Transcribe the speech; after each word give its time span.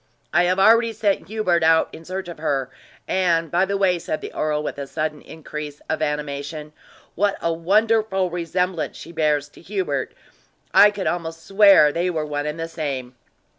I 0.33 0.45
have 0.45 0.57
already 0.57 0.93
sent 0.93 1.27
Hubert 1.27 1.61
out 1.61 1.87
in 1.93 2.05
search 2.05 2.27
of 2.27 2.39
her; 2.39 2.71
and, 3.07 3.51
by 3.51 3.65
the 3.65 3.77
way," 3.77 3.99
said 3.99 4.19
the 4.19 4.33
earl, 4.33 4.63
with 4.63 4.79
a 4.79 4.87
sudden 4.87 5.21
increase 5.21 5.79
of 5.89 6.01
animation, 6.01 6.73
"what 7.13 7.37
a 7.39 7.53
wonderful 7.53 8.31
resemblance 8.31 8.97
she 8.97 9.11
bears 9.11 9.47
to 9.49 9.61
Hubert 9.61 10.15
I 10.73 10.89
could 10.89 11.05
almost 11.05 11.45
swear 11.45 11.91
they 11.91 12.09
were 12.09 12.25
one 12.25 12.47
and 12.47 12.59
the 12.59 12.67
same!" 12.67 13.13